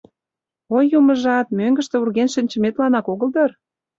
[0.75, 3.51] —Ой, юмыжат, мӧҥгыштӧ урген шинчыметланак огыл дыр?